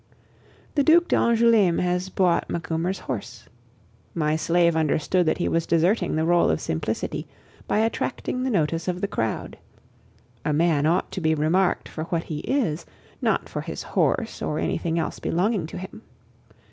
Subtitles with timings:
[0.73, 3.45] The Duc d'Angouleme has bought Macumer's horse.
[4.15, 7.27] My slave understood that he was deserting the role of simplicity
[7.67, 9.59] by attracting the notice of the crowd.
[10.43, 12.83] A man ought to be remarked for what he is,
[13.21, 16.01] not for his horse, or anything else belonging to him.